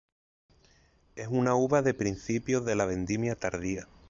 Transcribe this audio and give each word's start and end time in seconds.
Es 1.15 1.27
una 1.27 1.53
uva 1.53 1.83
de 1.83 1.93
principios 1.93 2.65
de 2.65 2.75
la 2.75 2.85
vendimia 2.85 3.35
tardía. 3.35 3.87